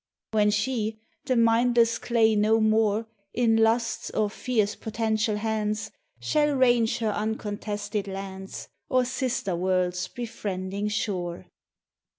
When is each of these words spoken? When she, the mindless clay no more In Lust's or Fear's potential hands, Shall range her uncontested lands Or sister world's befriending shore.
When 0.31 0.49
she, 0.49 0.99
the 1.25 1.35
mindless 1.35 1.99
clay 1.99 2.35
no 2.35 2.59
more 2.59 3.05
In 3.35 3.55
Lust's 3.57 4.09
or 4.09 4.31
Fear's 4.31 4.73
potential 4.73 5.35
hands, 5.35 5.91
Shall 6.19 6.55
range 6.55 6.97
her 6.97 7.11
uncontested 7.11 8.07
lands 8.07 8.67
Or 8.89 9.05
sister 9.05 9.55
world's 9.55 10.07
befriending 10.07 10.87
shore. 10.87 11.45